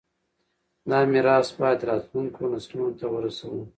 دا 0.89 0.99
میراث 1.11 1.49
باید 1.59 1.81
راتلونکو 1.89 2.41
نسلونو 2.53 2.91
ته 2.99 3.05
ورسوو. 3.13 3.61